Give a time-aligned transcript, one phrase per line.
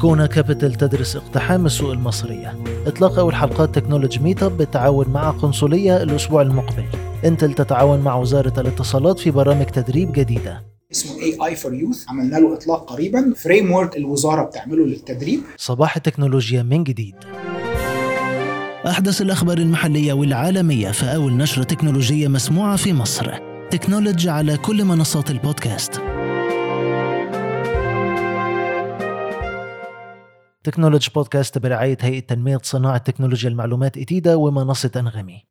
[0.00, 2.54] كونا كابيتال تدرس اقتحام السوق المصرية.
[2.86, 6.84] إطلاق أول حلقات تكنولوجي Meetup بالتعاون مع قنصلية الأسبوع المقبل.
[7.24, 10.64] إنتل تتعاون مع وزارة الاتصالات في برامج تدريب جديدة.
[10.92, 13.32] اسمه AI for Youth عملنا له إطلاق قريبا.
[13.36, 15.40] framework الوزارة بتعمله للتدريب.
[15.56, 17.14] صباح التكنولوجيا من جديد.
[18.86, 23.30] أحدث الأخبار المحلية والعالمية في أول نشرة تكنولوجية مسموعة في مصر.
[23.70, 26.00] تكنولوجي على كل منصات البودكاست.
[30.64, 35.44] تكنولوجي بودكاست برعاية هيئة تنمية صناعة تكنولوجيا المعلومات إتيدا ومنصة أنغامي.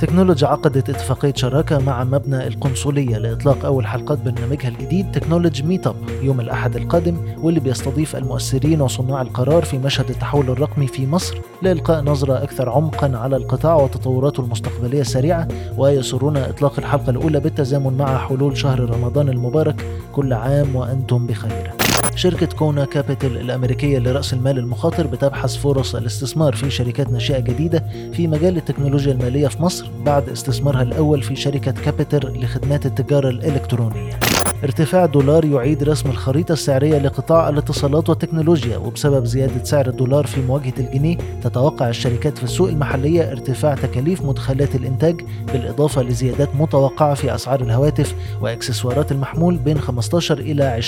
[0.00, 6.40] تكنولوجي عقدت اتفاقية شراكة مع مبنى القنصلية لإطلاق أول حلقات برنامجها الجديد تكنولوجي Meetup يوم
[6.40, 12.42] الأحد القادم واللي بيستضيف المؤثرين وصناع القرار في مشهد التحول الرقمي في مصر لإلقاء نظرة
[12.42, 18.80] أكثر عمقا على القطاع وتطوراته المستقبلية السريعة ويسرنا إطلاق الحلقة الأولى بالتزامن مع حلول شهر
[18.80, 21.85] رمضان المبارك كل عام وأنتم بخير.
[22.16, 28.26] شركة كونا كابيتال الأمريكية لرأس المال المخاطر بتبحث فرص الاستثمار في شركات ناشئة جديدة في
[28.26, 34.18] مجال التكنولوجيا المالية في مصر بعد استثمارها الأول في شركة كابيتر لخدمات التجارة الإلكترونية.
[34.64, 40.72] ارتفاع الدولار يعيد رسم الخريطة السعرية لقطاع الاتصالات والتكنولوجيا وبسبب زيادة سعر الدولار في مواجهة
[40.78, 45.20] الجنيه تتوقع الشركات في السوق المحلية ارتفاع تكاليف مدخلات الإنتاج
[45.52, 50.80] بالإضافة لزيادات متوقعة في أسعار الهواتف وإكسسوارات المحمول بين 15 إلى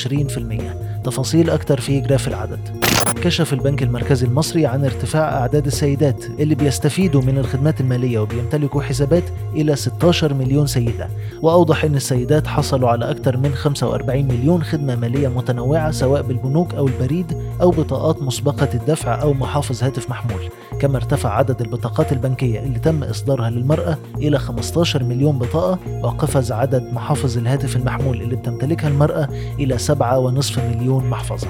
[1.02, 2.58] 20% تفاصيل أكثر في جراف العدد.
[3.22, 9.24] كشف البنك المركزي المصري عن ارتفاع أعداد السيدات اللي بيستفيدوا من الخدمات المالية وبيمتلكوا حسابات
[9.54, 11.08] إلى 16 مليون سيدة.
[11.42, 16.86] وأوضح أن السيدات حصلوا على أكثر من 45 مليون خدمة مالية متنوعة سواء بالبنوك أو
[16.86, 20.40] البريد أو بطاقات مسبقة الدفع أو محافظ هاتف محمول.
[20.80, 26.92] كما ارتفع عدد البطاقات البنكية اللي تم إصدارها للمرأة إلى 15 مليون بطاقة وقفز عدد
[26.92, 31.48] محافظ الهاتف المحمول اللي بتمتلكها المرأة إلى 7.5 مليون محفظة.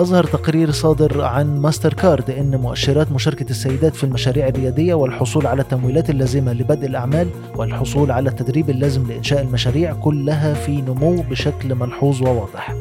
[0.00, 5.62] أظهر تقرير صادر عن ماستر كارد أن مؤشرات مشاركة السيدات في المشاريع الريادية والحصول على
[5.62, 12.22] التمويلات اللازمة لبدء الأعمال والحصول على التدريب اللازم لإنشاء المشاريع كلها في نمو بشكل ملحوظ
[12.22, 12.74] وواضح.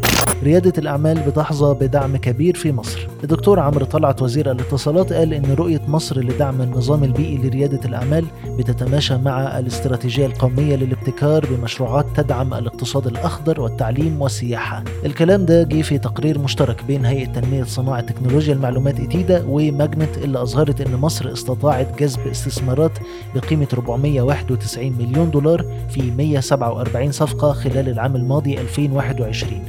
[0.45, 3.07] ريادة الأعمال بتحظى بدعم كبير في مصر.
[3.23, 8.25] الدكتور عمرو طلعت وزير الاتصالات قال إن رؤية مصر لدعم النظام البيئي لريادة الأعمال
[8.57, 14.83] بتتماشى مع الاستراتيجية القومية للابتكار بمشروعات تدعم الاقتصاد الأخضر والتعليم والسياحة.
[15.05, 20.41] الكلام ده جه في تقرير مشترك بين هيئة تنمية صناعة تكنولوجيا المعلومات إتيدا وماجنت اللي
[20.41, 22.91] أظهرت إن مصر استطاعت جذب استثمارات
[23.35, 29.61] بقيمة 491 مليون دولار في 147 صفقة خلال العام الماضي 2021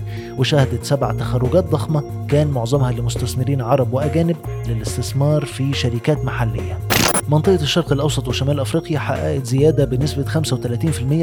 [0.67, 4.37] وشهدت سبع تخرجات ضخمة كان معظمها لمستثمرين عرب وأجانب
[4.69, 6.96] للاستثمار في شركات محلية.
[7.29, 10.27] منطقة الشرق الأوسط وشمال أفريقيا حققت زيادة بنسبة 35%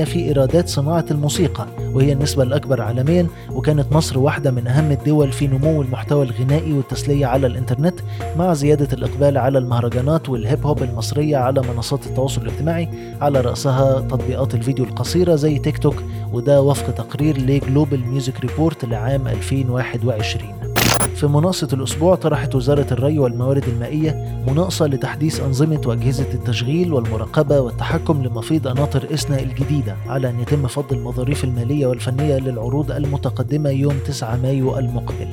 [0.04, 5.48] في إيرادات صناعة الموسيقى وهي النسبة الأكبر عالميا وكانت مصر واحدة من أهم الدول في
[5.48, 8.00] نمو المحتوى الغنائي والتسلية على الإنترنت
[8.38, 12.90] مع زيادة الإقبال على المهرجانات والهيب هوب المصرية على منصات التواصل الاجتماعي
[13.22, 18.86] على رأسها تطبيقات الفيديو القصيرة زي تيك توك وده وفق تقرير ل Global Music Report
[18.86, 20.73] لعام 2021
[21.16, 28.24] في مناقصة الأسبوع طرحت وزارة الري والموارد المائية مناقصة لتحديث أنظمة وأجهزة التشغيل والمراقبة والتحكم
[28.24, 34.36] لمفيض قناطر إسنا الجديدة على أن يتم فض المظاريف المالية والفنية للعروض المتقدمة يوم 9
[34.36, 35.28] مايو المقبل.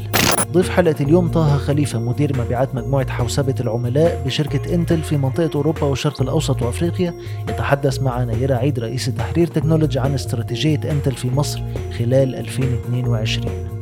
[0.52, 5.82] ضيف حلقة اليوم طه خليفة مدير مبيعات مجموعة حوسبة العملاء بشركة إنتل في منطقة أوروبا
[5.82, 7.14] والشرق الأوسط وأفريقيا.
[7.48, 11.62] يتحدث مع نيرة عيد رئيس تحرير تكنولوجي عن استراتيجية إنتل في مصر
[11.98, 13.79] خلال 2022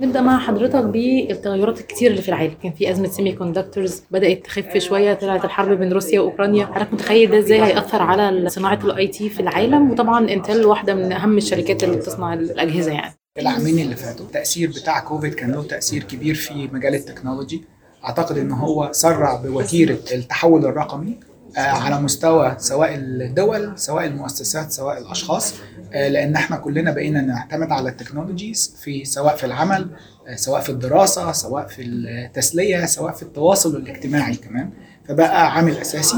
[0.00, 2.54] نبدأ مع حضرتك بالتغيرات الكتير اللي في العالم.
[2.62, 6.66] كان في أزمة semiconductors بدأت تخف شوية طلعت الحرب بين روسيا وأوكرانيا.
[6.66, 9.90] حضرتك متخيل ده إزاي هيأثر على صناعة ال IT في العالم.
[9.90, 13.14] وطبعا إنتل واحدة من أهم الشركات اللي بتصنع الأجهزة يعني.
[13.38, 14.26] العامين اللي فاتوا.
[14.26, 17.64] التاثير بتاع كوفيد كان له تأثير كبير في مجال ال technology.
[18.04, 21.18] أعتقد إن هو سرع بوتيرة التحول الرقمي.
[21.56, 25.54] على مستوى سواء الدول سواء المؤسسات سواء الأشخاص
[25.92, 29.88] لأن إحنا كلنا بقينا نعتمد على ال technologies في سواء في العمل
[30.34, 34.70] سواء في الدراسة سواء في التسلية سواء في التواصل الاجتماعي كمان.
[35.08, 36.16] فبقى عامل أساسي.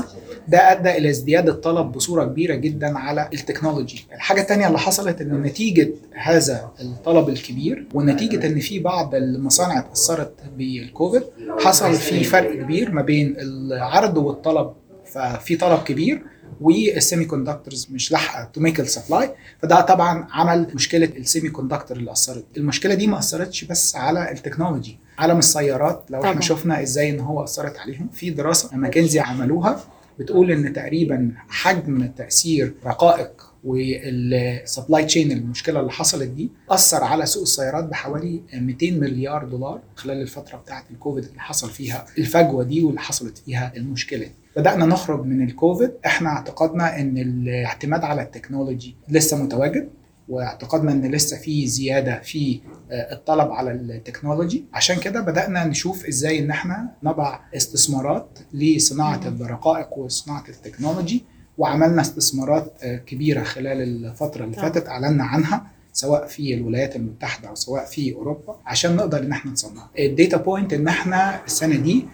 [0.48, 4.06] ده أدى إلى ازدياد الطلب بصورة كبيرة جدا على ال technology.
[4.14, 10.32] الحاجة الثانية اللي حصلت ان نتيجة هذا الطلب الكبير ونتيجة إن في بعض المصانع اتاثرت
[10.56, 11.22] بالكوفيد
[11.58, 14.72] حصل في فرق كبير ما بين العرض والطلب
[15.06, 16.22] ففي طلب كبير
[16.60, 19.30] وال semiconductors مش لاحقة to make ال supply
[19.62, 22.44] فده طبعا عمل مشكلة ال semiconductor اللي أثرت.
[22.56, 26.04] المشكلة دي ما أثرتش بس على ال technology عالم السيارات.
[26.10, 26.30] لو طبعا.
[26.30, 29.80] إحنا شفنا إزاي إن هو أثرت عليهم في دراسة ماكنزي عملوها
[30.18, 37.26] بتقول إن تقريبا حجم تأثير رقائق وال supply chain المشكلة اللي حصلت دي أثر على
[37.26, 42.82] سوق السيارات بحوالي 200 مليار دولار خلال الفترة بتاعه الكوفيد اللي حصل فيها الفجوة دي
[42.82, 44.32] واللي حصلت فيها المشكلة دي.
[44.56, 49.88] بدأنا نخرج من الكوفيد إحنا اعتقدنا إن الاعتماد على ال technology لسه متواجد
[50.28, 52.60] واعتقدنا إن لسه في زيادة في
[52.90, 59.98] الطلب على ال technology عشان كده بدأنا نشوف إزاي إن إحنا نضع استثمارات لصناعة الرقائق
[59.98, 61.24] وصناعة ال technology
[61.58, 62.72] وعملنا استثمارات
[63.06, 68.56] كبيرة خلال الفترة اللي فاتت أعلنا عنها سواء في الولايات المتحدة أو سواء في أوروبا
[68.66, 72.04] عشان نقدر إن إحنا نصنع ال data point إن إحنا السنة دي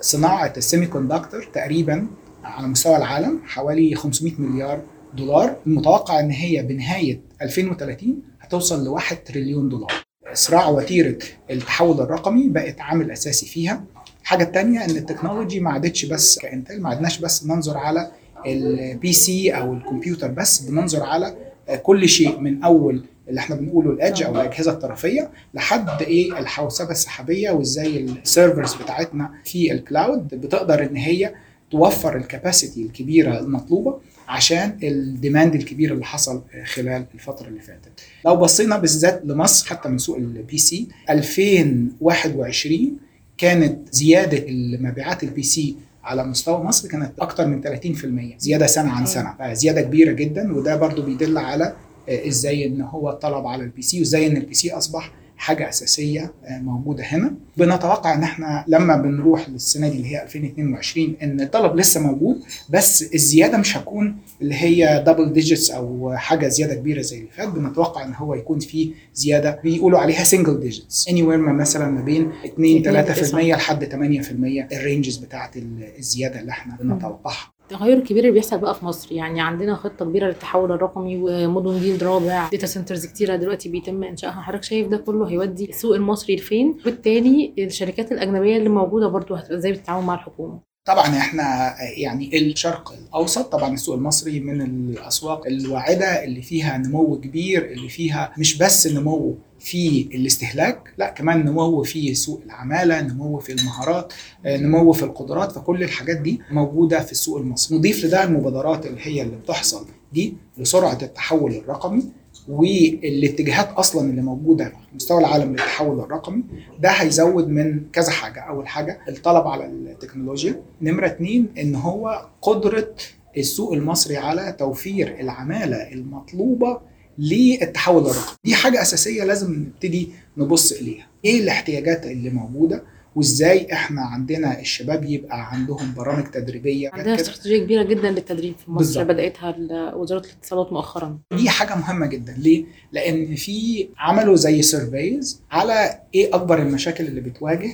[0.00, 2.06] صناعة ال semiconductor تقريبا
[2.44, 4.80] على مستوى العالم حوالي 500 مليار
[5.14, 9.92] دولار المتوقع إن هي بنهاية 2030 هتوصل ل 1 تريليون دولار.
[10.32, 11.18] سرع وتيرة
[11.50, 13.84] التحول الرقمي بقت عامل أساسي فيها.
[14.22, 18.10] الحاجة الثانية إن ال technology ما عادتش بس ك إنتل ما عدناش بس ننظر على
[18.46, 21.34] ال PC أو الكمبيوتر بس بننظر على
[21.82, 26.90] كل شيء من أول اللي إحنا بنقوله ال edge أو الأجهزة الطرفية لحد إيه الحوسبة
[26.90, 31.34] السحابية وإزاي ال servers بتاعتنا في ال cloud بتقدر إن هي
[31.70, 33.98] توفر ال capacity الكبيرة المطلوبة
[34.28, 38.00] عشان ال demand الكبير اللي حصل خلال الفترة اللي فاتت.
[38.24, 42.96] لو بصينا بالذات لمصر حتى من سوق ال PC 2021
[43.38, 45.76] كانت زيادة المبيعات ال PC
[46.06, 50.76] على مستوى مصر كانت أكتر من 30% زيادة سنة عن سنة زيادة كبيرة جدا وده
[50.76, 51.72] برضو بيدل على
[52.08, 55.10] إزاي إن هو الطلب على ال PC وإزاي إن ال PC أصبح
[55.46, 57.34] حاجة أساسية موجودة هنا.
[57.56, 62.40] بنتوقع إن إحنا لما بنروح للسنة دي اللي هي 2022 إن الطلب لسه موجود
[62.70, 67.48] بس الزيادة مش هتكون اللي هي double digits أو حاجة زيادة كبيرة زي اللي فات.
[67.48, 73.14] بنتوقع إن هو يكون في زيادة بيقولوا عليها single digits anywhere مثلا ما بين 2
[73.14, 75.56] 3% لحد 8% ال ranges بتاعت
[75.98, 77.55] الزيادة اللي إحنا بنتوقعها.
[77.72, 79.12] التغير الكبير اللي بيحصل بقى في مصر.
[79.12, 82.48] يعني عندنا خطة كبيرة للتحول الرقمي ومدن جيل رابع.
[82.52, 84.40] data centers كتيرة دلوقتي بيتم إنشائها.
[84.40, 89.56] حضرتك شايف ده كله هيودي السوق المصري لفين؟ وبالتالي الشركات الأجنبية اللي موجودة برضو هتبقى
[89.56, 90.65] إزاي بتتعاون مع الحكومة.
[90.86, 97.64] طبعا إحنا يعني الشرق الأوسط طبعا السوق المصري من الأسواق الواعدة اللي فيها نمو كبير
[97.72, 103.52] اللي فيها مش بس نمو في الاستهلاك لا كمان نمو في سوق العمالة نمو في
[103.52, 104.12] المهارات
[104.46, 107.78] نمو في القدرات فكل الحاجات دي موجودة في السوق المصري.
[107.78, 112.02] نضيف لده المبادرات اللي هي اللي بتحصل دي لسرعة التحول الرقمي
[112.48, 116.42] والاتجاهات أصلا اللي موجودة على مستوى العالم للتحول الرقمي
[116.80, 118.40] ده هيزود من كذا حاجة.
[118.40, 120.62] أول حاجة الطلب على التكنولوجيا.
[120.82, 122.94] نمرة اتنين إن هو قدرة
[123.36, 126.80] السوق المصري على توفير العمالة المطلوبة
[127.18, 128.36] للتحول الرقمي.
[128.44, 131.06] دي حاجة أساسية لازم نبتدي نبص إليها.
[131.24, 132.82] إيه الاحتياجات اللي موجودة؟
[133.16, 138.78] وإزاي إحنا عندنا الشباب يبقى عندهم برامج تدريبية؟ عندنا استراتيجية كبيرة جدا للتدريب في مصر.
[138.78, 139.06] بالزبط.
[139.06, 139.54] بدأتها
[139.94, 141.18] وزارة الاتصالات مؤخرا.
[141.32, 142.34] دي حاجة مهمة جدا.
[142.38, 147.72] ليه؟ لأن في عملوا زي surveys على إيه أكبر المشاكل اللي بتواجه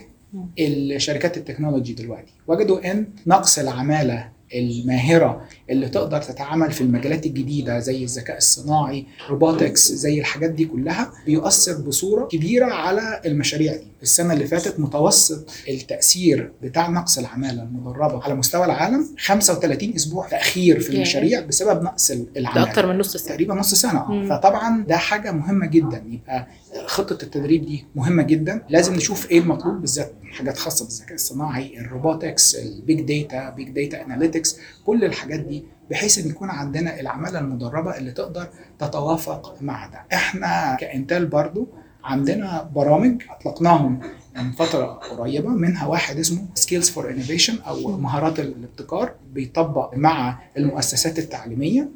[0.58, 2.32] الشركات ال technology دلوقتي.
[2.46, 9.92] وجدوا إن نقص العمالة الماهرة اللي تقدر تتعامل في المجالات الجديدة زي الذكاء الصناعي robotics
[9.92, 13.86] زي الحاجات دي كلها بيؤثر بصورة كبيرة على المشاريع دي.
[14.02, 20.80] السنة اللي فاتت متوسط التأثير بتاع نقص العمالة المدربة على مستوى العالم 35 أسبوع تأخير
[20.80, 22.64] في المشاريع بسبب نقص العمالة.
[22.64, 23.28] ده أكتر من نص سنة.
[23.32, 24.00] تقريبا نص سنة.
[24.00, 26.04] آه فطبعا ده حاجة مهمة جدا.
[26.08, 26.46] يبقى
[26.86, 28.62] خطة التدريب دي مهمة جدا.
[28.68, 30.12] لازم نشوف إيه المطلوب بالذات.
[30.32, 35.64] حاجات خاصة بالذكاء الصناعي ال robotics ال big data big data analytics كل الحاجات دي
[35.90, 40.00] بحيث إن يكون عندنا العمالة المدربة اللي تقدر تتوافق مع ده.
[40.12, 41.68] إحنا ك Intel برضو
[42.04, 44.00] عندنا برامج أطلقناهم
[44.36, 51.18] من فترة قريبة منها واحد اسمه Skills for Innovation أو مهارات الابتكار بيطبق مع المؤسسات
[51.18, 51.88] التعليمية.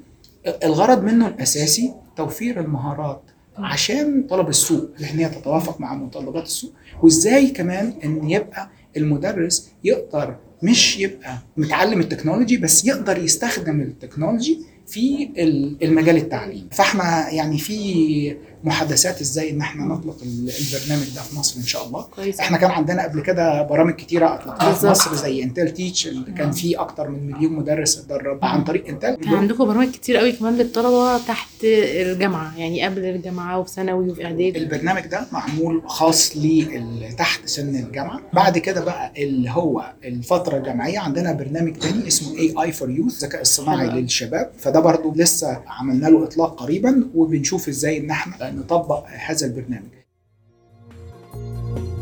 [0.65, 3.23] الغرض منه الأساسي توفير المهارات
[3.59, 6.73] عشان طلب السوق إن هي تتوافق مع متطلبات السوق
[7.03, 13.88] وإزاي كمان إن يبقى المدرس يقدر مش يبقى متعلم ال technology بس يقدر يستخدم ال
[13.88, 15.29] technology في
[15.83, 21.67] المجال التعليمي فاحنا يعني في محادثات إزاي ان إحنا نطلق البرنامج ده في مصر ان
[21.67, 22.03] شاء الله.
[22.03, 22.41] كويس.
[22.41, 26.51] إحنا كان عندنا قبل كده برامج كتيرة اطلقناها في مصر زي Intel Teach اللي كان
[26.51, 30.57] فيه أكتر من مليون مدرس اتدرب عن طريق Intel كان عندكم برامج كتير قوي كمان
[30.57, 34.59] للطلبة تحت الجامعة يعني قبل الجامعة وفي ثانوي وفي إعدادي.
[34.59, 36.33] البرنامج ده معمول خاص
[37.19, 38.21] تحت سن الجامعة.
[38.33, 43.41] بعد كده بقى اللي هو الفترة الجامعية عندنا برنامج تاني اسمه AI for Youth الذكاء
[43.41, 43.87] الصناعي.
[44.01, 44.51] للشباب.
[44.59, 49.89] فده برضو لسه عملنا له إطلاق قريبا وبنشوف إزاي إن إحنا نطبق هذا البرنامج.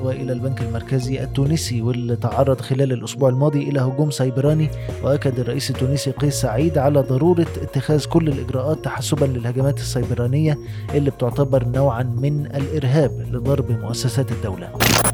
[0.05, 4.71] والى البنك المركزي التونسي واللي تعرض خلال الأسبوع الماضي إلى هجوم سيبراني
[5.03, 10.59] وأكد الرئيس التونسي قيس سعيد على ضرورة اتخاذ كل الإجراءات تحسبا للهجمات السيبرانيه
[10.95, 14.71] اللي بتعتبر نوعا من الإرهاب لضرب مؤسسات الدولة.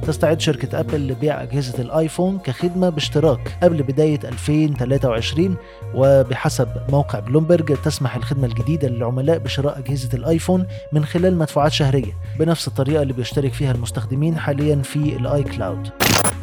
[0.06, 3.56] تستعد شركة أبل لبيع أجهزة الآيفون كخدمة باشتراك.
[3.62, 5.56] قبل بداية 2023
[5.94, 12.12] وبحسب موقع بلومبرج تسمح الخدمة الجديدة للعملاء بشراء أجهزة الآيفون من خلال مدفوعات شهرية.
[12.38, 15.88] بنفس الطريقة اللي بيشترك فيها المستخدمين حاليا في ال iCloud.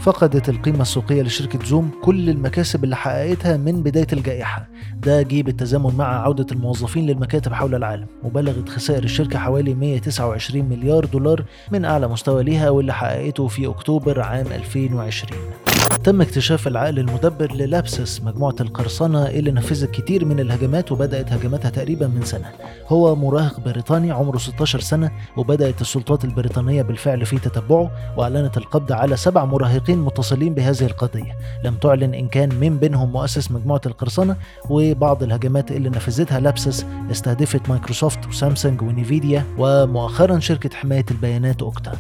[0.02, 4.68] فقدت القيمة السوقية لشركة زوم كل المكاسب اللي حققتها من بداية الجائحة.
[4.96, 8.08] ده جه بالتزامن مع عودة الموظفين للمكاتب حول العالم.
[8.24, 14.22] وبلغت خسائر الشركة حوالي 129 مليار دولار من أعلى مستوى ليها واللي حققته في أكتوبر
[14.22, 21.34] عام 2020 تم اكتشاف العقل المدبر للابسس مجموعة القرصنة اللي نفذت كتير من الهجمات وبدأت
[21.34, 22.52] هجماتها تقريبا من سنة.
[22.88, 29.18] هو مراهق بريطاني عمره 16 سنة وبدأت السلطات البريطانية بالفعل في تتبعه وأعلنت القبض على
[29.18, 31.38] سبع مراهقين متصلين بهذه القضية.
[31.64, 34.36] لم تعلن إن كان من بينهم مؤسس مجموعة القرصنة
[34.70, 41.92] وبعض الهجمات اللي نفذتها Lapsus استهدفت مايكروسوفت وسامسونج ونيفيديا ومؤخرا شركة حماية البيانات أوكتا.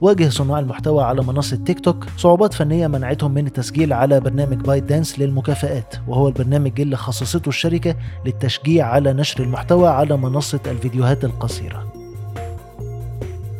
[0.00, 4.84] واجه صناع المحتوى على منصة تيك توك صعوبات فنية منعتهم من التسجيل على برنامج بايت
[4.84, 7.94] دانس للمكافآت وهو البرنامج اللي خصصته الشركة
[8.26, 11.92] للتشجيع على نشر المحتوى على منصة الفيديوهات القصيرة.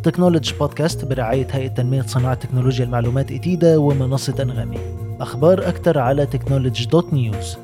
[0.02, 4.78] technology podcast برعاية هيئة تنمية صناعة تكنولوجيا المعلومات إتيدا ومنصة أنغامي.
[5.20, 7.56] أخبار أكثر على technology dot news